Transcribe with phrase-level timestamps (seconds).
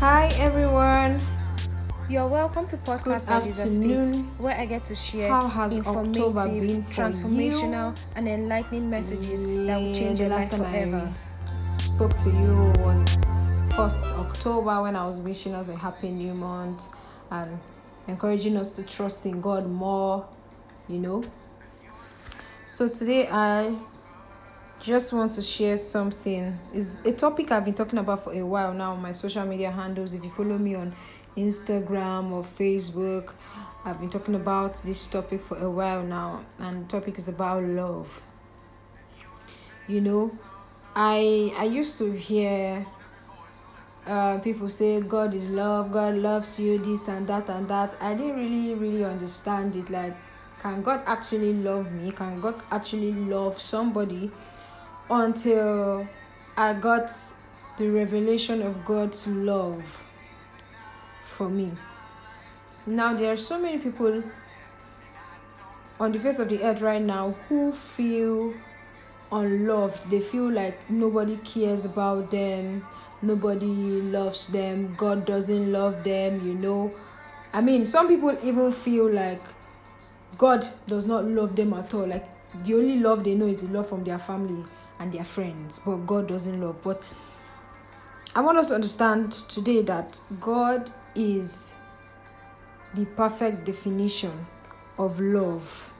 [0.00, 1.20] Hi everyone.
[2.08, 4.24] You're welcome to Podcast Good Lisa Speaks, afternoon.
[4.38, 8.02] where I get to share How has informative, October been for transformational, you?
[8.16, 11.12] and enlightening messages that will change the your life last time forever.
[11.46, 13.28] I spoke to you was
[13.76, 16.88] first October when I was wishing us a happy new month
[17.30, 17.58] and
[18.08, 20.26] encouraging us to trust in God more,
[20.88, 21.22] you know.
[22.66, 23.74] So today I
[24.80, 26.58] just want to share something.
[26.72, 29.70] Is a topic I've been talking about for a while now on my social media
[29.70, 30.14] handles.
[30.14, 30.92] If you follow me on
[31.36, 33.34] Instagram or Facebook,
[33.84, 37.62] I've been talking about this topic for a while now, and the topic is about
[37.62, 38.22] love.
[39.86, 40.30] You know,
[40.96, 42.86] I I used to hear
[44.06, 47.96] uh, people say God is love, God loves you, this and that and that.
[48.00, 49.90] I didn't really really understand it.
[49.90, 50.16] Like,
[50.62, 52.12] can God actually love me?
[52.12, 54.30] Can God actually love somebody?
[55.10, 56.06] Until
[56.56, 57.10] I got
[57.76, 59.82] the revelation of God's love
[61.24, 61.72] for me.
[62.86, 64.22] Now there are so many people
[65.98, 68.54] on the face of the earth right now who feel
[69.32, 70.08] unloved.
[70.08, 72.86] They feel like nobody cares about them,
[73.20, 76.94] nobody loves them, God doesn't love them, you know.
[77.52, 79.42] I mean, some people even feel like
[80.38, 82.06] God does not love them at all.
[82.06, 82.28] Like
[82.64, 84.64] the only love they know is the love from their family
[85.00, 86.80] and their friends, but God doesn't love.
[86.82, 87.02] But
[88.36, 91.74] I want us to understand today that God is
[92.94, 94.46] the perfect definition
[94.98, 95.92] of love.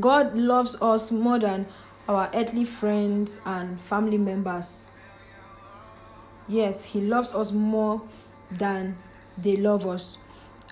[0.00, 1.66] God loves us more than
[2.08, 4.86] our earthly friends and family members.
[6.48, 8.02] Yes, He loves us more
[8.50, 8.96] than
[9.38, 10.18] they love us.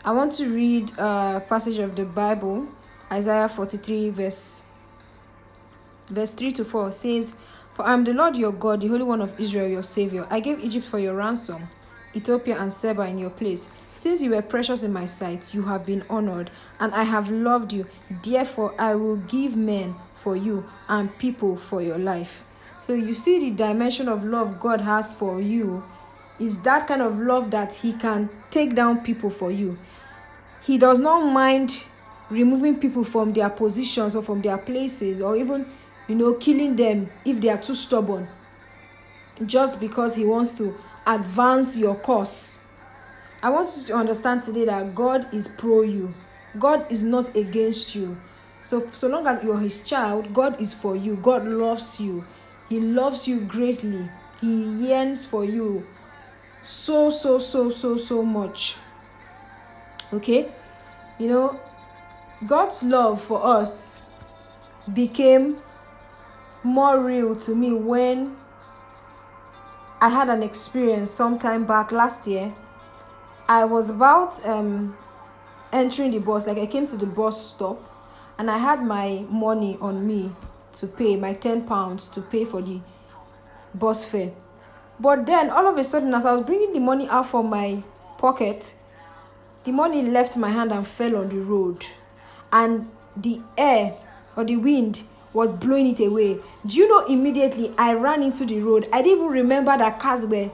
[0.05, 2.69] I want to read a passage of the Bible,
[3.11, 4.67] Isaiah 43, verse
[6.09, 7.37] verse 3 to 4 says,
[7.75, 10.27] For I am the Lord your God, the Holy One of Israel, your Savior.
[10.31, 11.69] I gave Egypt for your ransom,
[12.15, 13.69] Ethiopia and Seba in your place.
[13.95, 17.73] Since you were precious in my sight, you have been honored, and I have loved
[17.73, 17.87] you.
[18.23, 22.45] Therefore, I will give men for you and people for your life.
[22.83, 25.83] So, you see, the dimension of love God has for you
[26.39, 29.79] is that kind of love that He can take down people for you.
[30.65, 31.87] He does not mind
[32.31, 35.67] removing people from their positions or from their places or even
[36.09, 38.29] you know killing them if they are too stubborn.
[39.45, 40.75] Just because he wants to
[41.07, 42.59] advance your cause
[43.43, 46.13] i want you to understand today that god is pro you.
[46.59, 48.17] God is not against you.
[48.63, 51.17] So so long as you're his child god is for you.
[51.17, 52.25] God loves you.
[52.69, 54.09] He loves you greatly.
[54.41, 55.85] He yearns for you
[56.63, 58.77] so so so so so much.
[60.13, 60.49] Okay?
[61.19, 61.61] You know
[62.47, 64.01] god's love for us
[64.93, 65.59] became
[66.65, 68.37] more real to me when
[70.01, 72.53] I had an experience sometime back last year.
[73.49, 74.97] I was about um,
[75.73, 77.83] entering the bus, like I came to the bus stop,
[78.39, 80.33] and I had my money on me
[80.75, 82.81] to pay, my 10 pounds to pay for the
[83.75, 84.33] bus fare.
[84.99, 87.83] But then all of a sudden, as I was bringing the money out from my
[88.17, 88.75] pocket,
[89.65, 91.85] the money left my hand and fell on the road.
[92.53, 93.95] And the air
[94.37, 95.03] or the wind
[95.35, 96.39] was blowing it away.
[96.65, 98.89] Do you know immediately I ran into the road?
[98.93, 100.51] I didn't even remember that cars were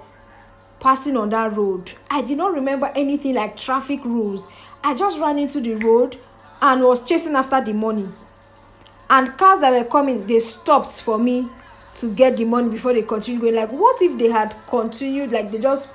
[0.81, 1.93] passing on that road.
[2.11, 4.49] I did not remember anything like traffic rules.
[4.83, 6.19] I just ran into the road
[6.63, 8.09] and was chasing after the money.
[9.09, 11.47] And cars that were coming, they stopped for me
[11.97, 13.57] to get the money before they continued going.
[13.57, 15.91] Like, what if they had continued, like, they just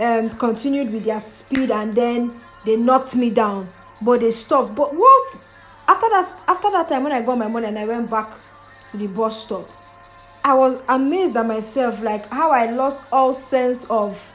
[0.00, 3.68] um, continued with their speed and then they knocked me down,
[4.02, 4.74] but they stopped.
[4.74, 5.11] But what
[5.88, 8.30] after that after that time when i got my money and i went back
[8.88, 9.68] to the bus stop
[10.44, 14.30] i was amazed at myself like how i lost all sense of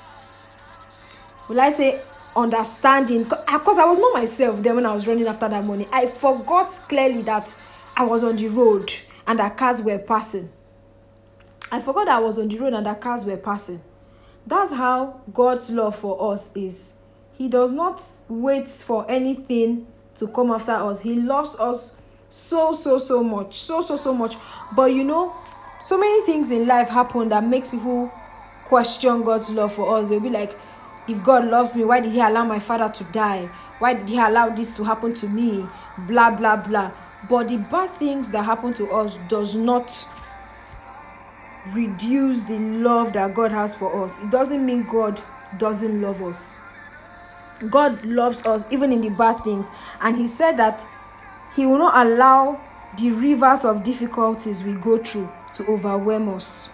[1.47, 2.01] will i say
[2.37, 3.23] understanding.
[3.23, 5.87] Because i was not myself then when i was running after that money.
[5.91, 7.53] I forgot clearly that
[7.95, 8.93] i was on the road
[9.25, 10.49] and that cars were passing.
[11.71, 13.81] I forgot that i was on the road and that cars were passing.
[14.45, 16.93] That's how god's love for us is.
[17.37, 21.01] He does not wait for anything to come after us.
[21.01, 21.97] He loves us
[22.29, 24.35] so so so much, so so so much.
[24.75, 25.33] But you know,
[25.81, 28.11] so many things in life happen that makes people
[28.65, 30.09] question God's love for us.
[30.09, 30.57] They'll be like,
[31.07, 33.49] if God loves me, why did he allow my father to die?
[33.79, 35.65] Why did he allow this to happen to me?
[35.99, 36.91] Blah blah blah.
[37.29, 40.05] But the bad things that happen to us does not
[41.73, 44.19] reduce the love that God has for us.
[44.21, 45.21] It doesn't mean God
[45.57, 46.55] doesn't love us.
[47.69, 49.69] God loves us even in the bad things.
[50.01, 50.85] And He said that
[51.55, 52.61] He will not allow
[52.97, 56.69] the rivers of difficulties we go through to overwhelm us.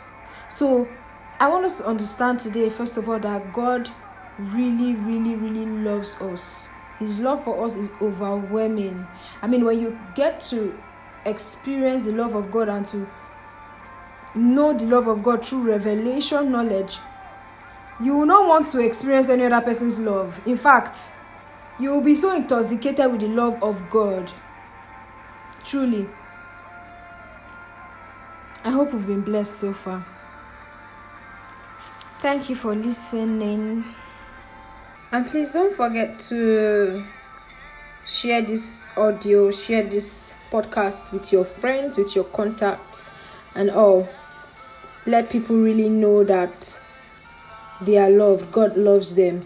[0.50, 0.88] So
[1.40, 3.90] I want us to understand today, first of all, that God
[4.38, 6.68] really, really, really loves us.
[7.00, 9.06] His love for us is overwhelming.
[9.42, 10.78] I mean, when you get to
[11.26, 13.08] experience the love of God and to
[14.36, 17.00] know the love of God through revelation knowledge,
[18.02, 20.42] you will not want to experience any other person's love.
[20.46, 21.12] In fact,
[21.80, 24.32] you will be so intoxicated with the love of God.
[25.64, 26.08] Truly.
[28.64, 30.06] I hope we've been blessed so far.
[32.20, 33.84] Thank you for listening.
[35.12, 37.04] And please don't forget to
[38.06, 43.10] share this audio, share this podcast with your friends, with your contacts,
[43.56, 44.08] and all.
[45.06, 46.80] Let people really know that
[47.86, 48.52] they are loved.
[48.52, 49.42] God loves them.